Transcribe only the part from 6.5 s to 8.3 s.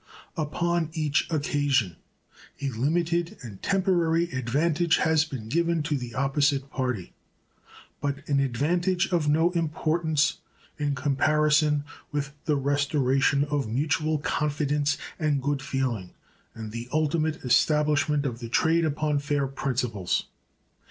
party, but